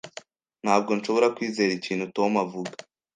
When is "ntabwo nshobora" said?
0.63-1.33